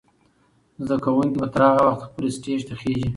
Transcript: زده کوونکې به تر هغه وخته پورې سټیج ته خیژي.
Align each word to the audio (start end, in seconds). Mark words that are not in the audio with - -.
زده 0.85 0.97
کوونکې 1.03 1.37
به 1.39 1.47
تر 1.53 1.61
هغه 1.69 1.83
وخته 1.89 2.07
پورې 2.13 2.29
سټیج 2.37 2.59
ته 2.67 2.73
خیژي. 2.81 3.09